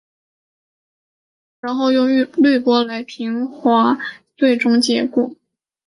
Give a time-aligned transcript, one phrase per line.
[1.59, 3.99] 然后用滤波来平滑
[4.35, 5.35] 最终结果。